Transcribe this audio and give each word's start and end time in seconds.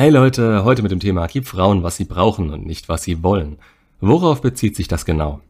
Hey 0.00 0.08
Leute, 0.08 0.64
heute 0.64 0.80
mit 0.80 0.92
dem 0.92 0.98
Thema 0.98 1.26
Gib 1.26 1.46
Frauen, 1.46 1.82
was 1.82 1.98
sie 1.98 2.06
brauchen 2.06 2.48
und 2.48 2.64
nicht, 2.64 2.88
was 2.88 3.02
sie 3.02 3.22
wollen. 3.22 3.58
Worauf 4.00 4.40
bezieht 4.40 4.74
sich 4.74 4.88
das 4.88 5.04
genau? 5.04 5.42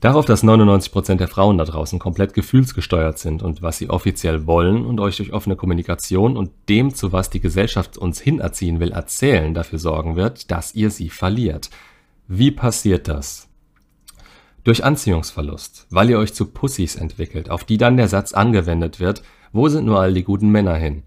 Darauf, 0.00 0.26
dass 0.26 0.44
99% 0.44 1.14
der 1.14 1.28
Frauen 1.28 1.56
da 1.56 1.64
draußen 1.64 1.98
komplett 1.98 2.34
gefühlsgesteuert 2.34 3.18
sind 3.18 3.42
und 3.42 3.62
was 3.62 3.78
sie 3.78 3.88
offiziell 3.88 4.46
wollen 4.46 4.84
und 4.84 5.00
euch 5.00 5.16
durch 5.16 5.32
offene 5.32 5.56
Kommunikation 5.56 6.36
und 6.36 6.50
dem, 6.68 6.92
zu 6.94 7.12
was 7.12 7.30
die 7.30 7.40
Gesellschaft 7.40 7.96
uns 7.96 8.20
hinerziehen 8.20 8.80
will, 8.80 8.92
erzählen, 8.92 9.54
dafür 9.54 9.78
sorgen 9.78 10.14
wird, 10.14 10.50
dass 10.50 10.74
ihr 10.74 10.90
sie 10.90 11.08
verliert. 11.08 11.70
Wie 12.28 12.50
passiert 12.50 13.08
das? 13.08 13.48
Durch 14.62 14.84
Anziehungsverlust, 14.84 15.86
weil 15.88 16.10
ihr 16.10 16.18
euch 16.18 16.34
zu 16.34 16.44
Pussys 16.44 16.96
entwickelt, 16.96 17.48
auf 17.48 17.64
die 17.64 17.78
dann 17.78 17.96
der 17.96 18.08
Satz 18.08 18.34
angewendet 18.34 19.00
wird, 19.00 19.22
wo 19.52 19.70
sind 19.70 19.86
nur 19.86 20.00
all 20.00 20.12
die 20.12 20.24
guten 20.24 20.50
Männer 20.50 20.74
hin? 20.74 21.04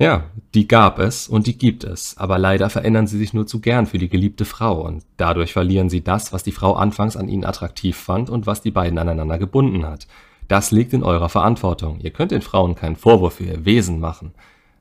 Ja, 0.00 0.24
die 0.54 0.66
gab 0.66 0.98
es 0.98 1.28
und 1.28 1.46
die 1.46 1.58
gibt 1.58 1.84
es, 1.84 2.16
aber 2.16 2.38
leider 2.38 2.70
verändern 2.70 3.06
sie 3.06 3.18
sich 3.18 3.34
nur 3.34 3.46
zu 3.46 3.60
gern 3.60 3.84
für 3.84 3.98
die 3.98 4.08
geliebte 4.08 4.46
Frau 4.46 4.80
und 4.80 5.04
dadurch 5.18 5.52
verlieren 5.52 5.90
sie 5.90 6.02
das, 6.02 6.32
was 6.32 6.42
die 6.42 6.52
Frau 6.52 6.72
anfangs 6.72 7.18
an 7.18 7.28
ihnen 7.28 7.44
attraktiv 7.44 7.98
fand 7.98 8.30
und 8.30 8.46
was 8.46 8.62
die 8.62 8.70
beiden 8.70 8.98
aneinander 8.98 9.38
gebunden 9.38 9.84
hat. 9.84 10.06
Das 10.48 10.70
liegt 10.70 10.94
in 10.94 11.02
eurer 11.02 11.28
Verantwortung. 11.28 12.00
Ihr 12.00 12.12
könnt 12.12 12.30
den 12.30 12.40
Frauen 12.40 12.76
keinen 12.76 12.96
Vorwurf 12.96 13.34
für 13.34 13.44
ihr 13.44 13.66
Wesen 13.66 14.00
machen. 14.00 14.32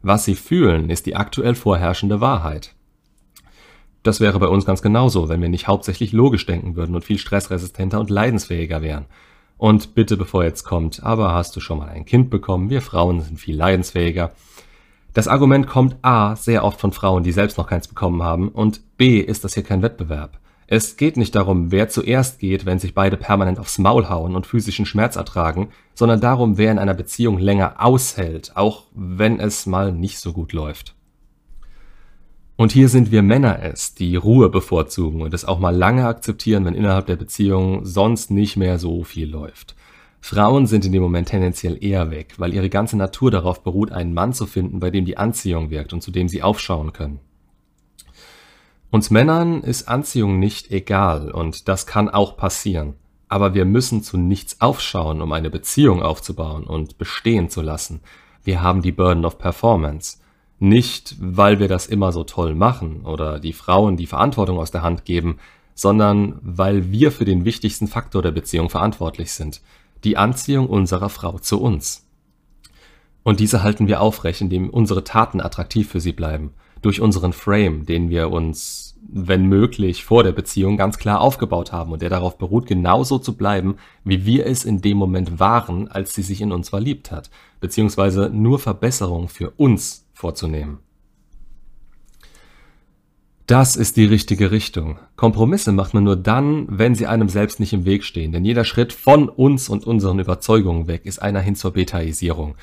Was 0.02 0.24
sie 0.24 0.36
fühlen, 0.36 0.90
ist 0.90 1.06
die 1.06 1.18
aktuell 1.18 1.54
vorherrschende 1.54 2.22
Wahrheit. 2.22 2.74
Das 4.04 4.22
wäre 4.22 4.40
bei 4.40 4.48
uns 4.48 4.64
ganz 4.64 4.82
genauso, 4.82 5.28
wenn 5.28 5.42
wir 5.42 5.50
nicht 5.50 5.68
hauptsächlich 5.68 6.14
logisch 6.14 6.46
denken 6.46 6.78
würden 6.78 6.96
und 6.96 7.04
viel 7.04 7.18
stressresistenter 7.18 8.00
und 8.00 8.10
leidensfähiger 8.10 8.82
wären. 8.82 9.06
Und 9.58 9.96
bitte, 9.96 10.16
bevor 10.16 10.46
jetzt 10.46 10.64
kommt, 10.64 11.04
aber 11.04 11.34
hast 11.34 11.58
du 11.58 11.60
schon 11.60 11.80
mal 11.80 11.90
ein 11.90 12.06
Kind 12.06 12.30
bekommen? 12.30 12.70
Wir 12.70 12.82
Frauen 12.82 13.20
sind 13.20 13.38
viel 13.38 13.58
leidensfähiger. 13.58 14.32
Das 15.14 15.28
Argument 15.28 15.68
kommt 15.68 15.98
A 16.04 16.36
sehr 16.36 16.64
oft 16.64 16.80
von 16.80 16.92
Frauen, 16.92 17.24
die 17.24 17.32
selbst 17.32 17.58
noch 17.58 17.68
keins 17.68 17.88
bekommen 17.88 18.22
haben, 18.22 18.50
und 18.50 18.82
B 18.98 19.20
ist 19.20 19.44
das 19.44 19.56
hier 19.56 19.64
kein 19.64 19.82
Wettbewerb. 19.82 20.40
Es 20.68 20.98
geht 20.98 21.18
nicht 21.18 21.34
darum, 21.34 21.72
wer 21.72 21.90
zuerst 21.90 22.38
geht, 22.38 22.68
wenn 22.68 22.78
sich 22.78 22.94
beide 22.94 23.18
permanent 23.18 23.58
aufs 23.58 23.80
Maul 23.80 24.08
hauen 24.08 24.36
und 24.36 24.46
physischen 24.46 24.86
Schmerz 24.86 25.16
ertragen, 25.16 25.70
sondern 25.96 26.22
darum, 26.22 26.60
wer 26.60 26.72
in 26.72 26.78
einer 26.78 26.94
Beziehung 26.94 27.40
länger 27.40 27.84
aushält, 27.84 28.56
auch 28.56 28.84
wenn 28.94 29.40
es 29.40 29.66
mal 29.66 29.92
nicht 29.92 30.20
so 30.20 30.32
gut 30.32 30.54
läuft. 30.54 30.94
Und 32.56 32.72
hier 32.72 32.88
sind 32.88 33.10
wir 33.10 33.24
Männer 33.24 33.64
es, 33.64 33.96
die 33.96 34.16
Ruhe 34.16 34.50
bevorzugen 34.50 35.22
und 35.22 35.34
es 35.34 35.46
auch 35.46 35.60
mal 35.60 35.76
lange 35.76 36.06
akzeptieren, 36.06 36.66
wenn 36.66 36.76
innerhalb 36.76 37.08
der 37.08 37.16
Beziehung 37.16 37.84
sonst 37.84 38.30
nicht 38.30 38.56
mehr 38.56 38.78
so 38.78 39.04
viel 39.04 39.28
läuft. 39.28 39.76
Frauen 40.22 40.68
sind 40.68 40.86
in 40.86 40.92
dem 40.92 41.02
Moment 41.02 41.30
tendenziell 41.30 41.78
eher 41.84 42.12
weg, 42.12 42.36
weil 42.38 42.54
ihre 42.54 42.70
ganze 42.70 42.98
Natur 42.98 43.32
darauf 43.32 43.64
beruht, 43.64 43.92
einen 43.92 44.14
Mann 44.14 44.34
zu 44.34 44.46
finden, 44.46 44.80
bei 44.80 44.92
dem 44.92 45.06
die 45.06 45.18
Anziehung 45.18 45.70
wirkt 45.70 45.94
und 45.94 46.02
zu 46.02 46.12
dem 46.12 46.28
sie 46.28 46.44
aufschauen 46.44 46.94
können. 46.94 47.20
Uns 48.92 49.12
Männern 49.12 49.62
ist 49.62 49.88
Anziehung 49.88 50.40
nicht 50.40 50.72
egal 50.72 51.32
und 51.32 51.68
das 51.68 51.86
kann 51.86 52.10
auch 52.10 52.38
passieren. 52.38 52.96
Aber 53.28 53.54
wir 53.54 53.66
müssen 53.66 54.02
zu 54.02 54.18
nichts 54.18 54.60
aufschauen, 54.60 55.22
um 55.22 55.32
eine 55.32 55.52
Beziehung 55.52 56.02
aufzubauen 56.02 56.64
und 56.64 56.98
bestehen 56.98 57.50
zu 57.50 57.62
lassen. 57.62 58.02
Wir 58.44 58.64
haben 58.64 58.82
die 58.82 58.92
Burden 58.92 59.26
of 59.26 59.38
Performance. 59.38 60.18
Nicht, 60.58 61.16
weil 61.20 61.60
wir 61.60 61.68
das 61.68 61.86
immer 61.86 62.12
so 62.12 62.24
toll 62.24 62.56
machen 62.56 63.02
oder 63.06 63.40
die 63.40 63.54
Frauen 63.54 63.96
die 63.96 64.08
Verantwortung 64.08 64.58
aus 64.58 64.72
der 64.72 64.82
Hand 64.82 65.06
geben, 65.06 65.38
sondern 65.76 66.40
weil 66.42 66.92
wir 66.92 67.12
für 67.12 67.24
den 67.24 67.46
wichtigsten 67.46 67.88
Faktor 67.88 68.24
der 68.24 68.32
Beziehung 68.32 68.70
verantwortlich 68.70 69.32
sind 69.32 69.62
die 70.04 70.18
Anziehung 70.18 70.68
unserer 70.68 71.10
Frau 71.10 71.40
zu 71.40 71.62
uns. 71.62 72.06
Und 73.24 73.40
diese 73.40 73.64
halten 73.64 73.88
wir 73.88 74.02
aufrecht, 74.02 74.42
indem 74.42 74.70
unsere 74.70 75.04
Taten 75.04 75.42
attraktiv 75.42 75.90
für 75.90 76.00
sie 76.00 76.14
bleiben, 76.14 76.54
durch 76.82 77.02
unseren 77.02 77.34
Frame, 77.34 77.86
den 77.86 78.10
wir 78.10 78.32
uns, 78.32 78.98
wenn 79.08 79.46
möglich, 79.46 80.06
vor 80.06 80.24
der 80.24 80.32
Beziehung 80.32 80.78
ganz 80.78 80.98
klar 80.98 81.20
aufgebaut 81.20 81.72
haben 81.72 81.92
und 81.92 82.02
der 82.02 82.10
darauf 82.10 82.38
beruht, 82.38 82.66
genauso 82.66 83.20
zu 83.20 83.36
bleiben, 83.36 83.76
wie 84.04 84.26
wir 84.26 84.46
es 84.46 84.64
in 84.64 84.82
dem 84.82 84.98
Moment 84.98 85.40
waren, 85.40 85.88
als 85.90 86.14
sie 86.14 86.22
sich 86.22 86.42
in 86.42 86.52
uns 86.52 86.70
verliebt 86.70 87.12
hat, 87.12 87.30
beziehungsweise 87.60 88.30
nur 88.30 88.60
Verbesserungen 88.60 89.28
für 89.28 89.52
uns 89.52 90.08
vorzunehmen. 90.14 90.80
Das 93.50 93.76
ist 93.76 93.98
die 93.98 94.06
richtige 94.06 94.52
Richtung. 94.52 95.00
Kompromisse 95.16 95.72
macht 95.72 95.96
man 95.96 96.04
nur 96.04 96.16
dann, 96.16 96.68
wenn 96.70 96.94
sie 96.94 97.08
einem 97.08 97.30
selbst 97.30 97.60
nicht 97.60 97.74
im 97.74 97.84
Weg 97.84 98.04
stehen, 98.04 98.32
denn 98.32 98.46
jeder 98.46 98.64
Schritt 98.64 98.94
von 98.94 99.28
uns 99.28 99.70
und 99.70 99.88
unseren 99.88 100.20
Überzeugungen 100.20 100.86
weg 100.86 101.08
ist 101.08 101.20
einer 101.20 101.40
hin 101.40 101.56
zur 101.56 101.74
Betaisierung. 101.74 102.54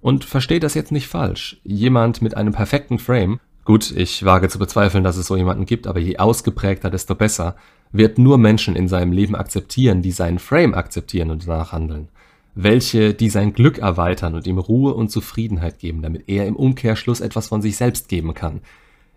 Und 0.00 0.24
versteht 0.24 0.62
das 0.62 0.74
jetzt 0.74 0.92
nicht 0.92 1.08
falsch. 1.08 1.60
Jemand 1.64 2.22
mit 2.22 2.36
einem 2.36 2.52
perfekten 2.52 3.00
Frame, 3.00 3.40
gut, 3.64 3.90
ich 3.90 4.24
wage 4.24 4.48
zu 4.48 4.60
bezweifeln, 4.60 5.02
dass 5.02 5.16
es 5.16 5.26
so 5.26 5.36
jemanden 5.36 5.66
gibt, 5.66 5.88
aber 5.88 5.98
je 5.98 6.18
ausgeprägter, 6.18 6.90
desto 6.90 7.16
besser, 7.16 7.56
wird 7.90 8.16
nur 8.16 8.38
Menschen 8.38 8.76
in 8.76 8.86
seinem 8.86 9.10
Leben 9.10 9.34
akzeptieren, 9.34 10.00
die 10.00 10.12
seinen 10.12 10.38
Frame 10.38 10.74
akzeptieren 10.74 11.32
und 11.32 11.48
danach 11.48 11.72
handeln. 11.72 12.06
Welche, 12.54 13.14
die 13.14 13.30
sein 13.30 13.52
Glück 13.52 13.78
erweitern 13.78 14.36
und 14.36 14.46
ihm 14.46 14.58
Ruhe 14.58 14.94
und 14.94 15.10
Zufriedenheit 15.10 15.80
geben, 15.80 16.02
damit 16.02 16.28
er 16.28 16.46
im 16.46 16.54
Umkehrschluss 16.54 17.20
etwas 17.20 17.48
von 17.48 17.62
sich 17.62 17.76
selbst 17.76 18.08
geben 18.08 18.32
kann 18.32 18.60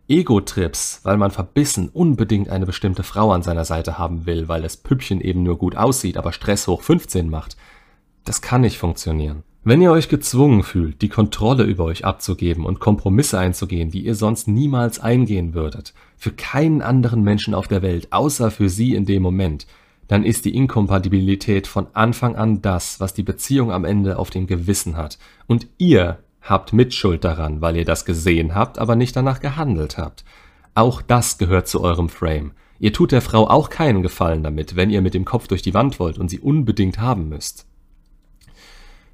Ego-Trips, 0.10 1.02
weil 1.04 1.18
man 1.18 1.32
verbissen 1.32 1.90
unbedingt 1.90 2.50
eine 2.50 2.66
bestimmte 2.66 3.04
Frau 3.04 3.32
an 3.32 3.44
seiner 3.44 3.66
Seite 3.66 3.98
haben 3.98 4.26
will, 4.26 4.48
weil 4.48 4.62
das 4.62 4.78
Püppchen 4.78 5.22
eben 5.22 5.44
nur 5.44 5.58
gut 5.58 5.78
aussieht, 5.78 6.18
aber 6.18 6.34
Stress 6.34 6.68
hoch 6.68 6.82
15 6.82 7.30
macht. 7.30 7.56
Das 8.26 8.42
kann 8.42 8.62
nicht 8.62 8.78
funktionieren. 8.78 9.44
Wenn 9.64 9.82
ihr 9.82 9.92
euch 9.92 10.10
gezwungen 10.10 10.64
fühlt, 10.64 11.02
die 11.02 11.10
Kontrolle 11.10 11.64
über 11.64 11.84
euch 11.84 12.06
abzugeben 12.06 12.66
und 12.66 12.80
Kompromisse 12.80 13.38
einzugehen, 13.38 13.92
die 13.92 14.06
ihr 14.06 14.16
sonst 14.16 14.48
niemals 14.48 15.00
eingehen 15.00 15.54
würdet, 15.54 15.94
für 16.18 16.32
keinen 16.32 16.82
anderen 16.82 17.22
Menschen 17.22 17.54
auf 17.54 17.68
der 17.68 17.82
Welt, 17.82 18.08
außer 18.12 18.52
für 18.52 18.70
sie 18.70 18.96
in 18.96 19.06
dem 19.06 19.22
Moment, 19.22 19.68
dann 20.08 20.24
ist 20.24 20.46
die 20.46 20.56
Inkompatibilität 20.56 21.68
von 21.68 21.88
Anfang 21.94 22.36
an 22.36 22.62
das, 22.64 23.00
was 23.00 23.14
die 23.14 23.22
Beziehung 23.24 23.72
am 23.72 23.86
Ende 23.86 24.18
auf 24.18 24.32
dem 24.32 24.48
Gewissen 24.48 24.98
hat. 24.98 25.20
Und 25.46 25.68
ihr 25.78 26.18
habt 26.42 26.74
Mitschuld 26.74 27.24
daran, 27.24 27.62
weil 27.62 27.78
ihr 27.78 27.86
das 27.86 28.06
gesehen 28.06 28.56
habt, 28.56 28.80
aber 28.80 28.96
nicht 28.96 29.16
danach 29.16 29.40
gehandelt 29.40 29.98
habt. 29.98 30.24
Auch 30.76 31.02
das 31.02 31.38
gehört 31.38 31.68
zu 31.68 31.82
eurem 31.82 32.10
Frame. 32.10 32.52
Ihr 32.80 32.94
tut 32.94 33.12
der 33.12 33.22
Frau 33.22 33.50
auch 33.50 33.70
keinen 33.70 34.02
Gefallen 34.02 34.44
damit, 34.44 34.76
wenn 34.76 34.90
ihr 34.90 35.02
mit 35.02 35.14
dem 35.14 35.26
Kopf 35.26 35.48
durch 35.48 35.62
die 35.62 35.74
Wand 35.74 36.00
wollt 36.00 36.18
und 36.18 36.30
sie 36.30 36.40
unbedingt 36.40 37.00
haben 37.00 37.28
müsst. 37.28 37.66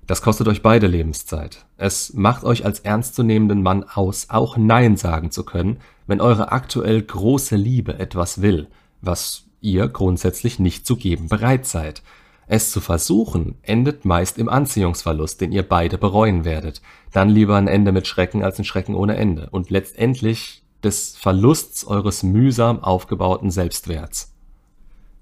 Das 0.07 0.21
kostet 0.21 0.47
euch 0.47 0.61
beide 0.61 0.85
Lebenszeit. 0.85 1.65
Es 1.77 2.13
macht 2.13 2.43
euch 2.43 2.63
als 2.63 2.79
ernstzunehmenden 2.79 3.63
Mann 3.63 3.83
aus, 3.83 4.27
auch 4.29 4.55
Nein 4.55 4.97
sagen 4.97 5.31
zu 5.31 5.43
können, 5.43 5.79
wenn 6.05 6.21
eure 6.21 6.51
aktuell 6.51 7.01
große 7.01 7.55
Liebe 7.55 7.97
etwas 7.97 8.41
will, 8.41 8.67
was 9.01 9.45
ihr 9.61 9.87
grundsätzlich 9.87 10.59
nicht 10.59 10.85
zu 10.85 10.95
geben 10.95 11.27
bereit 11.27 11.65
seid. 11.65 12.03
Es 12.47 12.71
zu 12.71 12.79
versuchen, 12.79 13.55
endet 13.63 14.05
meist 14.05 14.37
im 14.37 14.49
Anziehungsverlust, 14.49 15.41
den 15.41 15.51
ihr 15.51 15.63
beide 15.63 15.97
bereuen 15.97 16.45
werdet. 16.45 16.81
Dann 17.11 17.29
lieber 17.29 17.55
ein 17.55 17.67
Ende 17.67 17.91
mit 17.91 18.07
Schrecken 18.07 18.43
als 18.43 18.59
ein 18.59 18.65
Schrecken 18.65 18.95
ohne 18.95 19.15
Ende 19.17 19.49
und 19.49 19.69
letztendlich 19.69 20.63
des 20.83 21.17
Verlusts 21.17 21.85
eures 21.85 22.21
mühsam 22.23 22.83
aufgebauten 22.83 23.49
Selbstwerts. 23.49 24.33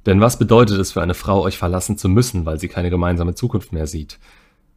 Denn 0.06 0.19
was 0.19 0.38
bedeutet 0.38 0.79
es 0.79 0.91
für 0.91 1.01
eine 1.01 1.13
Frau, 1.13 1.41
euch 1.41 1.57
verlassen 1.57 1.97
zu 1.97 2.09
müssen, 2.09 2.45
weil 2.45 2.59
sie 2.59 2.67
keine 2.67 2.89
gemeinsame 2.89 3.35
Zukunft 3.35 3.72
mehr 3.72 3.88
sieht? 3.88 4.19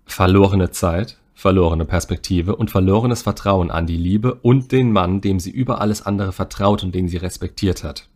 Verlorene 0.05 0.71
Zeit, 0.71 1.19
verlorene 1.35 1.85
Perspektive 1.85 2.55
und 2.55 2.71
verlorenes 2.71 3.23
Vertrauen 3.23 3.73
an 3.73 3.89
die 3.89 3.97
Liebe 3.97 4.35
und 4.37 4.71
den 4.71 4.93
Mann, 4.93 5.21
dem 5.21 5.41
sie 5.41 5.51
über 5.51 5.81
alles 5.81 6.07
andere 6.07 6.31
vertraut 6.31 6.85
und 6.85 6.95
den 6.95 7.09
sie 7.09 7.17
respektiert 7.17 7.83
hat. 7.83 8.09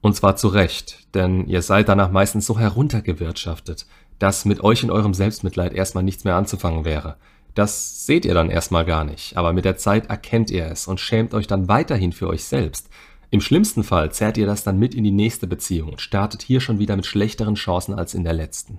Und 0.00 0.14
zwar 0.14 0.36
zu 0.36 0.48
Recht, 0.48 1.06
denn 1.14 1.46
ihr 1.46 1.62
seid 1.62 1.88
danach 1.88 2.10
meistens 2.10 2.46
so 2.46 2.58
heruntergewirtschaftet, 2.58 3.86
dass 4.18 4.44
mit 4.44 4.62
euch 4.62 4.82
in 4.82 4.90
eurem 4.90 5.14
Selbstmitleid 5.14 5.72
erstmal 5.72 6.04
nichts 6.04 6.24
mehr 6.24 6.36
anzufangen 6.36 6.84
wäre. 6.84 7.16
Das 7.54 8.06
seht 8.06 8.24
ihr 8.24 8.34
dann 8.34 8.50
erstmal 8.50 8.84
gar 8.84 9.04
nicht, 9.04 9.36
aber 9.36 9.52
mit 9.52 9.64
der 9.64 9.76
Zeit 9.76 10.06
erkennt 10.06 10.50
ihr 10.50 10.66
es 10.66 10.86
und 10.86 11.00
schämt 11.00 11.34
euch 11.34 11.46
dann 11.48 11.68
weiterhin 11.68 12.12
für 12.12 12.28
euch 12.28 12.44
selbst. 12.44 12.88
Im 13.30 13.40
schlimmsten 13.40 13.82
Fall 13.82 14.12
zerrt 14.12 14.38
ihr 14.38 14.46
das 14.46 14.64
dann 14.64 14.78
mit 14.78 14.94
in 14.94 15.04
die 15.04 15.10
nächste 15.10 15.46
Beziehung 15.46 15.90
und 15.90 16.00
startet 16.00 16.42
hier 16.42 16.60
schon 16.60 16.78
wieder 16.78 16.96
mit 16.96 17.04
schlechteren 17.04 17.56
Chancen 17.56 17.94
als 17.94 18.14
in 18.14 18.24
der 18.24 18.32
letzten. 18.32 18.78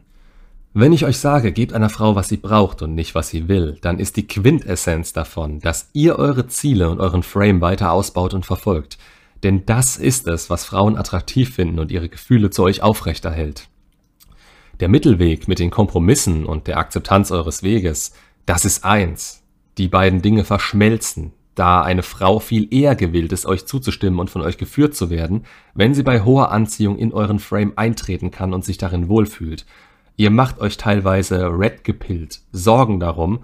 Wenn 0.73 0.93
ich 0.93 1.03
euch 1.03 1.17
sage, 1.17 1.51
gebt 1.51 1.73
einer 1.73 1.89
Frau, 1.89 2.15
was 2.15 2.29
sie 2.29 2.37
braucht 2.37 2.81
und 2.81 2.95
nicht, 2.95 3.15
was 3.15 3.29
sie 3.29 3.47
will, 3.47 3.77
dann 3.81 3.99
ist 3.99 4.17
die 4.17 4.27
Quintessenz 4.27 5.13
davon, 5.13 5.59
dass 5.59 5.89
ihr 5.93 6.17
eure 6.17 6.47
Ziele 6.47 6.89
und 6.89 6.99
euren 6.99 7.23
Frame 7.23 7.59
weiter 7.59 7.91
ausbaut 7.91 8.33
und 8.33 8.45
verfolgt. 8.45 8.97
Denn 9.43 9.65
das 9.65 9.97
ist 9.97 10.27
es, 10.27 10.49
was 10.49 10.65
Frauen 10.65 10.97
attraktiv 10.97 11.53
finden 11.53 11.79
und 11.79 11.91
ihre 11.91 12.09
Gefühle 12.09 12.49
zu 12.49 12.63
euch 12.63 12.81
aufrechterhält. 12.81 13.69
Der 14.79 14.89
Mittelweg 14.89 15.47
mit 15.47 15.59
den 15.59 15.71
Kompromissen 15.71 16.45
und 16.45 16.67
der 16.67 16.77
Akzeptanz 16.77 17.31
eures 17.31 17.63
Weges, 17.63 18.13
das 18.45 18.65
ist 18.65 18.85
eins. 18.85 19.43
Die 19.77 19.87
beiden 19.87 20.21
Dinge 20.21 20.43
verschmelzen, 20.43 21.33
da 21.55 21.81
eine 21.81 22.03
Frau 22.03 22.39
viel 22.39 22.73
eher 22.73 22.95
gewillt 22.95 23.33
ist, 23.33 23.45
euch 23.45 23.65
zuzustimmen 23.65 24.19
und 24.19 24.29
von 24.29 24.41
euch 24.41 24.57
geführt 24.57 24.95
zu 24.95 25.09
werden, 25.09 25.45
wenn 25.73 25.93
sie 25.93 26.03
bei 26.03 26.23
hoher 26.23 26.51
Anziehung 26.51 26.97
in 26.97 27.13
euren 27.13 27.39
Frame 27.39 27.73
eintreten 27.75 28.31
kann 28.31 28.53
und 28.53 28.63
sich 28.63 28.77
darin 28.77 29.09
wohlfühlt. 29.09 29.65
Ihr 30.15 30.31
macht 30.31 30.59
euch 30.59 30.77
teilweise 30.77 31.47
red 31.47 31.83
gepillt, 31.83 32.41
Sorgen 32.51 32.99
darum, 32.99 33.39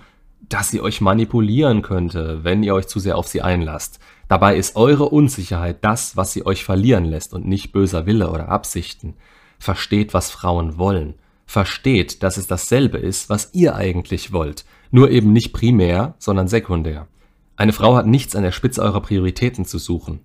dass 0.48 0.72
sie 0.72 0.82
euch 0.82 1.02
manipulieren 1.02 1.82
könnte, 1.82 2.44
wenn 2.44 2.64
ihr 2.64 2.74
euch 2.74 2.88
zu 2.88 3.00
sehr 3.00 3.18
auf 3.18 3.28
sie 3.28 3.42
einlasst. 3.42 4.00
Dabei 4.28 4.58
ist 4.58 4.76
eure 4.76 5.06
Unsicherheit 5.10 5.84
das, 5.84 6.18
was 6.18 6.34
sie 6.34 6.46
euch 6.46 6.64
verlieren 6.64 7.06
lässt 7.06 7.34
und 7.34 7.46
nicht 7.46 7.72
böser 7.72 8.06
Wille 8.06 8.32
oder 8.32 8.50
Absichten. 8.50 9.14
Versteht, 9.60 10.14
was 10.14 10.32
Frauen 10.32 10.78
wollen. 10.78 11.14
Versteht, 11.46 12.24
dass 12.24 12.38
es 12.38 12.48
dasselbe 12.48 12.98
ist, 12.98 13.30
was 13.30 13.54
ihr 13.54 13.76
eigentlich 13.76 14.32
wollt, 14.32 14.66
nur 14.90 15.12
eben 15.12 15.32
nicht 15.32 15.54
primär, 15.54 16.16
sondern 16.18 16.48
sekundär. 16.48 17.08
Eine 17.56 17.74
Frau 17.74 17.96
hat 17.96 18.08
nichts 18.08 18.36
an 18.36 18.44
der 18.44 18.52
Spitze 18.52 18.82
eurer 18.82 19.02
Prioritäten 19.02 19.64
zu 19.64 19.78
suchen. 19.78 20.22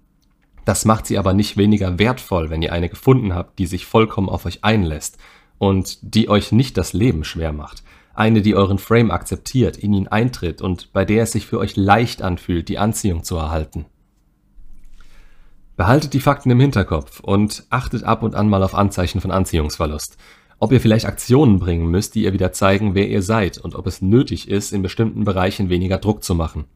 Das 0.65 0.85
macht 0.85 1.07
sie 1.07 1.19
aber 1.19 1.33
nicht 1.33 1.57
weniger 1.57 1.99
wertvoll, 1.99 2.51
wenn 2.51 2.63
ihr 2.63 2.73
eine 2.73 2.89
gefunden 2.89 3.35
habt, 3.35 3.59
die 3.59 3.67
sich 3.67 3.87
vollkommen 3.87 4.29
auf 4.29 4.47
euch 4.47 4.65
einlässt 4.65 5.19
und 5.59 5.99
die 6.03 6.29
euch 6.29 6.53
nicht 6.53 6.77
das 6.77 6.93
Leben 6.93 7.25
schwer 7.25 7.53
macht. 7.53 7.83
Eine, 8.21 8.43
die 8.43 8.55
euren 8.55 8.77
Frame 8.77 9.13
akzeptiert, 9.13 9.79
in 9.79 9.95
ihn 9.95 10.07
eintritt 10.07 10.61
und 10.61 10.93
bei 10.93 11.07
der 11.07 11.23
es 11.23 11.33
sich 11.33 11.47
für 11.47 11.59
euch 11.59 11.77
leicht 11.77 12.21
anfühlt, 12.21 12.69
die 12.69 12.77
Anziehung 12.77 13.25
zu 13.25 13.37
erhalten. 13.37 13.87
Behaltet 15.79 16.13
die 16.13 16.21
Fakten 16.21 16.51
im 16.51 16.61
Hinterkopf 16.61 17.21
und 17.21 17.65
achtet 17.71 18.05
ab 18.05 18.23
und 18.23 18.35
an 18.35 18.51
mal 18.51 18.63
auf 18.63 18.75
Anzeichen 18.75 19.23
von 19.23 19.31
Anziehungsverlust. 19.31 20.19
Ob 20.59 20.71
ihr 20.71 20.83
vielleicht 20.83 21.07
Aktionen 21.07 21.59
bringen 21.59 21.91
müsst, 21.91 22.15
die 22.15 22.25
ihr 22.25 22.35
wieder 22.35 22.53
zeigen, 22.53 22.95
wer 22.95 23.09
ihr 23.09 23.23
seid 23.23 23.57
und 23.57 23.75
ob 23.75 23.87
es 23.87 24.03
nötig 24.03 24.51
ist, 24.51 24.75
in 24.75 24.83
bestimmten 24.83 25.25
Bereichen 25.25 25.71
weniger 25.71 25.97
Druck 25.97 26.23
zu 26.23 26.35
machen. 26.35 26.67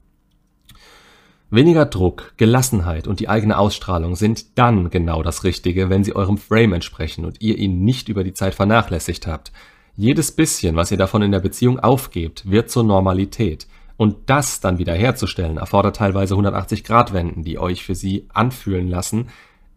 Weniger 1.50 1.85
Druck, 1.85 2.32
Gelassenheit 2.38 3.06
und 3.06 3.20
die 3.20 3.29
eigene 3.29 3.58
Ausstrahlung 3.58 4.17
sind 4.17 4.58
dann 4.58 4.88
genau 4.88 5.23
das 5.23 5.44
Richtige, 5.44 5.91
wenn 5.91 6.05
sie 6.05 6.17
eurem 6.17 6.38
Frame 6.38 6.73
entsprechen 6.73 7.26
und 7.26 7.43
ihr 7.43 7.58
ihn 7.58 7.85
nicht 7.85 8.08
über 8.08 8.25
die 8.25 8.32
Zeit 8.32 8.55
vernachlässigt 8.55 9.26
habt. 9.26 9.52
Jedes 9.96 10.32
bisschen, 10.32 10.75
was 10.75 10.91
ihr 10.91 10.96
davon 10.96 11.23
in 11.23 11.31
der 11.31 11.41
Beziehung 11.41 11.79
aufgebt, 11.79 12.50
wird 12.50 12.69
zur 12.69 12.82
Normalität. 12.82 13.69
Und 13.96 14.17
das 14.26 14.58
dann 14.58 14.79
wieder 14.79 14.94
herzustellen, 14.94 15.56
erfordert 15.56 15.96
teilweise 15.96 16.35
180-Grad-Wenden, 16.35 17.44
die 17.44 17.58
euch 17.58 17.85
für 17.85 17.94
sie 17.94 18.26
anfühlen 18.32 18.88
lassen, 18.88 19.29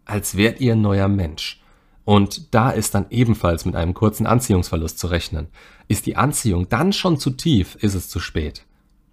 als 0.04 0.36
wärt 0.36 0.60
ihr 0.60 0.72
ein 0.72 0.80
neuer 0.80 1.06
Mensch. 1.06 1.62
Und 2.04 2.54
da 2.54 2.70
ist 2.70 2.94
dann 2.94 3.06
ebenfalls 3.10 3.64
mit 3.64 3.76
einem 3.76 3.94
kurzen 3.94 4.26
Anziehungsverlust 4.26 4.98
zu 4.98 5.06
rechnen. 5.06 5.48
Ist 5.86 6.06
die 6.06 6.16
Anziehung 6.16 6.68
dann 6.68 6.92
schon 6.92 7.18
zu 7.18 7.30
tief, 7.30 7.76
ist 7.76 7.94
es 7.94 8.08
zu 8.08 8.18
spät. 8.18 8.64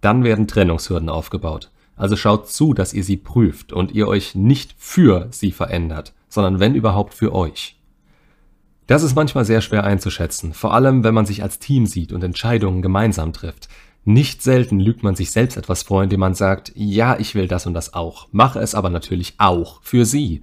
Dann 0.02 0.24
werden 0.24 0.48
Trennungshürden 0.48 1.10
aufgebaut. 1.10 1.70
Also 1.96 2.16
schaut 2.16 2.50
zu, 2.50 2.74
dass 2.74 2.94
ihr 2.94 3.04
sie 3.04 3.18
prüft 3.18 3.74
und 3.74 3.92
ihr 3.92 4.08
euch 4.08 4.34
nicht 4.34 4.76
für 4.78 5.28
sie 5.32 5.52
verändert, 5.52 6.14
sondern 6.30 6.60
wenn 6.60 6.74
überhaupt 6.74 7.14
für 7.14 7.34
euch. 7.34 7.78
Das 8.88 9.02
ist 9.02 9.16
manchmal 9.16 9.46
sehr 9.46 9.62
schwer 9.62 9.84
einzuschätzen, 9.84 10.54
vor 10.54 10.74
allem 10.74 11.04
wenn 11.04 11.16
man 11.16 11.26
sich 11.26 11.42
als 11.42 11.58
Team 11.58 11.88
sieht 11.88 12.12
und 12.12 12.24
Entscheidungen 12.24 12.84
gemeinsam 12.84 13.34
trifft. 13.34 13.68
Nicht 14.04 14.44
selten 14.44 14.80
lügt 14.80 15.02
man 15.02 15.16
sich 15.16 15.32
selbst 15.32 15.58
etwas 15.58 15.82
vor, 15.82 16.04
indem 16.04 16.20
man 16.20 16.36
sagt, 16.36 16.72
ja, 16.76 17.18
ich 17.18 17.34
will 17.34 17.48
das 17.48 17.66
und 17.66 17.74
das 17.74 17.96
auch, 17.96 18.28
mache 18.32 18.60
es 18.60 18.76
aber 18.76 18.92
natürlich 18.92 19.34
auch 19.40 19.82
für 19.82 20.06
sie. 20.06 20.42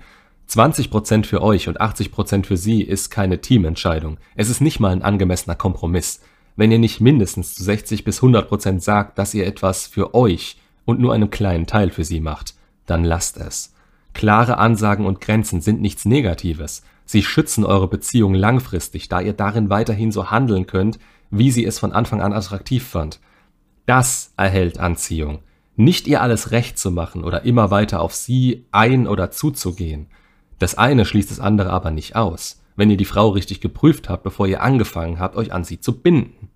20% 0.50 1.25
für 1.25 1.41
euch 1.41 1.69
und 1.69 1.81
80% 1.81 2.44
für 2.44 2.56
sie 2.56 2.83
ist 2.83 3.11
keine 3.11 3.41
Teamentscheidung. 3.41 4.19
Es 4.35 4.50
ist 4.50 4.61
nicht 4.61 4.81
mal 4.81 4.91
ein 4.91 5.03
angemessener 5.03 5.55
Kompromiss. 5.55 6.21
Wenn 6.56 6.73
ihr 6.73 6.81
nicht 6.81 7.00
mindestens 7.00 7.55
zu 7.55 7.62
60 7.62 8.03
bis 8.03 8.21
100% 8.21 8.81
sagt, 8.81 9.19
dass 9.19 9.33
ihr 9.33 9.47
etwas 9.47 9.87
für 9.87 10.15
euch 10.15 10.56
und 10.85 10.99
nur 10.99 11.15
einen 11.15 11.31
kleinen 11.31 11.69
Teil 11.69 11.91
für 11.91 12.05
sie 12.05 12.21
macht, 12.21 12.55
dann 12.87 13.05
lasst 13.05 13.37
es. 13.37 13.73
Klare 14.14 14.59
Ansagen 14.59 15.06
und 15.06 15.20
Grenzen 15.20 15.61
sind 15.61 15.81
nichts 15.81 16.05
Negatives. 16.05 16.82
Sie 17.05 17.23
schützen 17.23 17.64
eure 17.64 17.88
Beziehung 17.88 18.35
langfristig, 18.35 19.09
da 19.09 19.20
ihr 19.20 19.32
darin 19.32 19.70
weiterhin 19.70 20.12
so 20.12 20.31
handeln 20.31 20.67
könnt, 20.67 20.99
wie 21.31 21.50
sie 21.50 21.64
es 21.64 21.79
von 21.79 21.93
Anfang 21.93 22.20
an 22.20 22.32
attraktiv 22.32 22.87
fand. 22.87 23.20
Das 23.87 24.32
erhält 24.37 24.79
Anziehung. 24.79 25.41
Nicht 25.75 26.06
ihr 26.06 26.20
alles 26.20 26.50
recht 26.50 26.79
zu 26.79 26.91
machen 26.91 27.25
oder 27.25 27.44
immer 27.44 27.70
weiter 27.70 28.00
auf 28.00 28.14
sie 28.14 28.67
ein- 28.70 29.09
oder 29.09 29.31
zuzugehen. 29.31 30.06
Das 30.59 30.76
eine 30.76 31.05
schließt 31.05 31.31
das 31.31 31.41
andere 31.41 31.70
aber 31.70 31.91
nicht 31.91 32.14
aus, 32.14 32.62
wenn 32.76 32.91
ihr 32.91 32.97
die 32.97 33.06
Frau 33.06 33.31
richtig 33.31 33.61
geprüft 33.61 34.09
habt, 34.09 34.23
bevor 34.23 34.47
ihr 34.47 34.62
angefangen 34.62 35.19
habt, 35.19 35.37
euch 35.37 35.53
an 35.53 35.64
sie 35.64 35.81
zu 35.81 36.00
binden. 36.00 36.50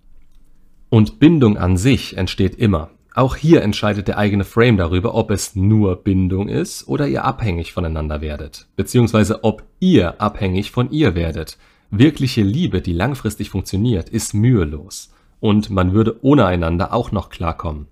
Und 0.89 1.19
Bindung 1.19 1.57
an 1.57 1.75
sich 1.75 2.15
entsteht 2.15 2.55
immer, 2.55 2.91
auch 3.17 3.35
hier 3.35 3.63
entscheidet 3.63 4.07
der 4.07 4.19
eigene 4.19 4.43
Frame 4.43 4.77
darüber, 4.77 5.15
ob 5.15 5.31
es 5.31 5.55
nur 5.55 5.95
Bindung 6.03 6.47
ist 6.47 6.87
oder 6.87 7.07
ihr 7.07 7.25
abhängig 7.25 7.73
voneinander 7.73 8.21
werdet, 8.21 8.67
beziehungsweise 8.75 9.43
ob 9.43 9.63
ihr 9.79 10.21
abhängig 10.21 10.69
von 10.69 10.91
ihr 10.91 11.15
werdet. 11.15 11.57
Wirkliche 11.89 12.43
Liebe, 12.43 12.81
die 12.81 12.93
langfristig 12.93 13.49
funktioniert, 13.49 14.09
ist 14.09 14.35
mühelos 14.35 15.11
und 15.39 15.71
man 15.71 15.93
würde 15.93 16.19
ohne 16.21 16.45
einander 16.45 16.93
auch 16.93 17.11
noch 17.11 17.29
klarkommen. 17.29 17.87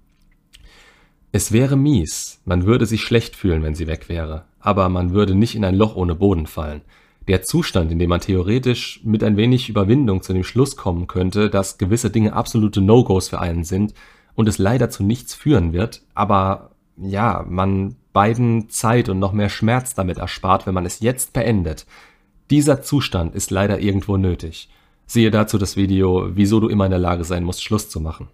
Es 1.31 1.51
wäre 1.51 1.75
mies, 1.75 2.39
man 2.45 2.66
würde 2.66 2.86
sich 2.86 3.01
schlecht 3.01 3.36
fühlen, 3.36 3.63
wenn 3.63 3.75
sie 3.75 3.88
weg 3.88 4.10
wäre, 4.10 4.45
aber 4.60 4.89
man 4.89 5.12
würde 5.13 5.33
nicht 5.33 5.56
in 5.56 5.66
ein 5.66 5.75
Loch 5.75 5.95
ohne 5.95 6.13
Boden 6.13 6.45
fallen. 6.45 6.81
Der 7.27 7.42
Zustand, 7.42 7.92
in 7.92 7.98
dem 7.98 8.10
man 8.10 8.22
theoretisch 8.22 9.01
mit 9.04 9.24
ein 9.24 9.38
wenig 9.38 9.69
Überwindung 9.69 10.22
zu 10.22 10.33
dem 10.33 10.44
Schluss 10.44 10.75
kommen 10.75 11.07
könnte, 11.07 11.50
dass 11.50 11.80
gewisse 11.80 12.12
Dinge 12.12 12.33
absolute 12.33 12.80
No-Gos 12.80 13.30
für 13.30 13.39
einen 13.39 13.63
sind, 13.63 13.95
und 14.35 14.47
es 14.47 14.57
leider 14.57 14.89
zu 14.89 15.03
nichts 15.03 15.33
führen 15.33 15.73
wird, 15.73 16.03
aber 16.13 16.71
ja, 16.97 17.45
man 17.47 17.95
beiden 18.13 18.69
Zeit 18.69 19.09
und 19.09 19.19
noch 19.19 19.33
mehr 19.33 19.49
Schmerz 19.49 19.93
damit 19.93 20.17
erspart, 20.17 20.65
wenn 20.65 20.73
man 20.73 20.85
es 20.85 20.99
jetzt 21.01 21.33
beendet. 21.33 21.85
Dieser 22.49 22.81
Zustand 22.81 23.35
ist 23.35 23.51
leider 23.51 23.79
irgendwo 23.79 24.17
nötig. 24.17 24.69
Siehe 25.05 25.31
dazu 25.31 25.57
das 25.57 25.75
Video, 25.75 26.29
wieso 26.35 26.59
du 26.59 26.67
immer 26.69 26.85
in 26.85 26.91
der 26.91 26.99
Lage 26.99 27.23
sein 27.23 27.43
musst, 27.43 27.63
Schluss 27.63 27.89
zu 27.89 27.99
machen. 27.99 28.29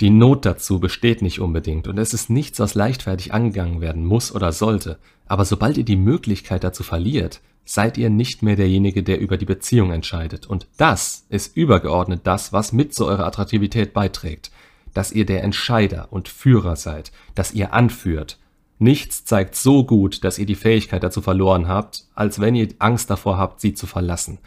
Die 0.00 0.10
Not 0.10 0.46
dazu 0.46 0.78
besteht 0.78 1.22
nicht 1.22 1.40
unbedingt 1.40 1.88
und 1.88 1.98
es 1.98 2.14
ist 2.14 2.30
nichts, 2.30 2.60
was 2.60 2.74
leichtfertig 2.74 3.34
angegangen 3.34 3.80
werden 3.80 4.06
muss 4.06 4.32
oder 4.32 4.52
sollte, 4.52 4.98
aber 5.26 5.44
sobald 5.44 5.76
ihr 5.76 5.84
die 5.84 5.96
Möglichkeit 5.96 6.62
dazu 6.62 6.84
verliert, 6.84 7.40
seid 7.68 7.98
ihr 7.98 8.08
nicht 8.08 8.42
mehr 8.42 8.56
derjenige, 8.56 9.02
der 9.02 9.20
über 9.20 9.36
die 9.36 9.44
Beziehung 9.44 9.92
entscheidet. 9.92 10.46
Und 10.46 10.66
das 10.78 11.26
ist 11.28 11.54
übergeordnet 11.54 12.22
das, 12.24 12.50
was 12.52 12.72
mit 12.72 12.94
zu 12.94 13.04
eurer 13.04 13.26
Attraktivität 13.26 13.92
beiträgt. 13.92 14.50
Dass 14.94 15.12
ihr 15.12 15.26
der 15.26 15.44
Entscheider 15.44 16.08
und 16.10 16.28
Führer 16.28 16.76
seid, 16.76 17.12
dass 17.34 17.52
ihr 17.52 17.74
anführt. 17.74 18.38
Nichts 18.78 19.26
zeigt 19.26 19.54
so 19.54 19.84
gut, 19.84 20.24
dass 20.24 20.38
ihr 20.38 20.46
die 20.46 20.54
Fähigkeit 20.54 21.02
dazu 21.02 21.20
verloren 21.20 21.68
habt, 21.68 22.04
als 22.14 22.40
wenn 22.40 22.54
ihr 22.54 22.68
Angst 22.78 23.10
davor 23.10 23.36
habt, 23.36 23.60
sie 23.60 23.74
zu 23.74 23.86
verlassen. 23.86 24.38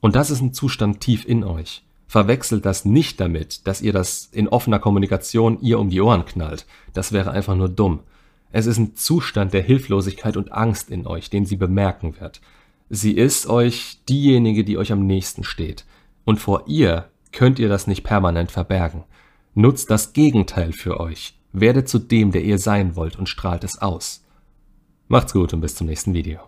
Und 0.00 0.14
das 0.14 0.30
ist 0.30 0.42
ein 0.42 0.52
Zustand 0.52 1.00
tief 1.00 1.26
in 1.26 1.44
euch. 1.44 1.82
Verwechselt 2.08 2.66
das 2.66 2.84
nicht 2.84 3.20
damit, 3.20 3.66
dass 3.66 3.80
ihr 3.80 3.94
das 3.94 4.28
in 4.32 4.48
offener 4.48 4.80
Kommunikation 4.80 5.58
ihr 5.62 5.78
um 5.78 5.88
die 5.88 6.02
Ohren 6.02 6.26
knallt. 6.26 6.66
Das 6.92 7.12
wäre 7.12 7.30
einfach 7.30 7.56
nur 7.56 7.70
dumm. 7.70 8.00
Es 8.52 8.66
ist 8.66 8.76
ein 8.76 8.96
Zustand 8.96 9.54
der 9.54 9.62
Hilflosigkeit 9.62 10.36
und 10.36 10.52
Angst 10.52 10.90
in 10.90 11.06
euch, 11.06 11.30
den 11.30 11.46
sie 11.46 11.56
bemerken 11.56 12.20
wird. 12.20 12.42
Sie 12.88 13.12
ist 13.12 13.48
euch 13.48 14.00
diejenige, 14.08 14.64
die 14.64 14.78
euch 14.78 14.92
am 14.92 15.06
nächsten 15.06 15.44
steht. 15.44 15.84
Und 16.24 16.40
vor 16.40 16.64
ihr 16.66 17.10
könnt 17.32 17.58
ihr 17.58 17.68
das 17.68 17.86
nicht 17.86 18.04
permanent 18.04 18.50
verbergen. 18.50 19.04
Nutzt 19.54 19.90
das 19.90 20.12
Gegenteil 20.12 20.72
für 20.72 21.00
euch. 21.00 21.38
Werdet 21.52 21.88
zu 21.88 21.98
dem, 21.98 22.30
der 22.30 22.44
ihr 22.44 22.58
sein 22.58 22.96
wollt 22.96 23.16
und 23.16 23.28
strahlt 23.28 23.64
es 23.64 23.80
aus. 23.80 24.24
Macht's 25.08 25.32
gut 25.32 25.52
und 25.52 25.60
bis 25.60 25.74
zum 25.74 25.86
nächsten 25.86 26.14
Video. 26.14 26.40